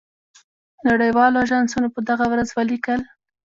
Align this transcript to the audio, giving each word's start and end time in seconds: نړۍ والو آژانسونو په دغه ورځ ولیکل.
نړۍ 0.87 1.09
والو 1.13 1.41
آژانسونو 1.43 1.87
په 1.95 1.99
دغه 2.09 2.25
ورځ 2.31 2.49
ولیکل. 2.51 3.01